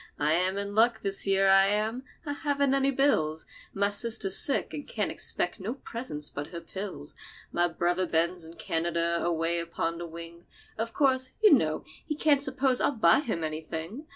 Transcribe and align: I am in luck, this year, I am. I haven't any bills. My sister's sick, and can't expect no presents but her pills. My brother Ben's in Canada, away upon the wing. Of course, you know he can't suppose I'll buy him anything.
I 0.17 0.33
am 0.33 0.57
in 0.57 0.73
luck, 0.73 1.01
this 1.03 1.27
year, 1.27 1.47
I 1.47 1.67
am. 1.67 2.01
I 2.25 2.33
haven't 2.33 2.73
any 2.73 2.89
bills. 2.89 3.45
My 3.71 3.89
sister's 3.89 4.35
sick, 4.35 4.73
and 4.73 4.87
can't 4.87 5.11
expect 5.11 5.59
no 5.59 5.75
presents 5.75 6.27
but 6.27 6.47
her 6.47 6.59
pills. 6.59 7.13
My 7.51 7.67
brother 7.67 8.07
Ben's 8.07 8.43
in 8.43 8.55
Canada, 8.55 9.21
away 9.23 9.59
upon 9.59 9.99
the 9.99 10.07
wing. 10.07 10.47
Of 10.75 10.91
course, 10.91 11.35
you 11.43 11.53
know 11.53 11.83
he 12.03 12.15
can't 12.15 12.41
suppose 12.41 12.81
I'll 12.81 12.91
buy 12.93 13.19
him 13.19 13.43
anything. 13.43 14.07